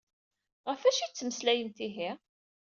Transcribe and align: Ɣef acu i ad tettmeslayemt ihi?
Ɣef 0.69 0.81
acu 0.83 0.97
i 0.99 1.03
ad 1.05 1.09
tettmeslayemt 1.11 1.79
ihi? 1.87 2.11